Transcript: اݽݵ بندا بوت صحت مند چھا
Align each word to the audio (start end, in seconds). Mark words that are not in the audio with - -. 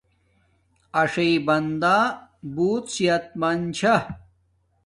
اݽݵ 1.01 1.31
بندا 1.47 1.95
بوت 2.53 2.85
صحت 2.95 3.25
مند 3.39 3.63
چھا 3.77 3.95